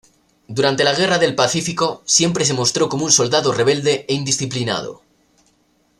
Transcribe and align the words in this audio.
Durante 0.57 0.83
la 0.83 0.95
Guerra 0.95 1.19
del 1.19 1.35
Pacífico 1.35 2.01
siempre 2.05 2.43
se 2.43 2.55
mostró 2.55 2.89
como 2.89 3.05
un 3.05 3.11
soldado 3.11 3.51
rebelde 3.53 4.03
e 4.07 4.15
indisciplinado. 4.15 5.03